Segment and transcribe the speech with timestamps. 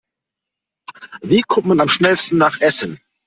[1.21, 2.99] Wie kommt man am schnellsten nach Essen?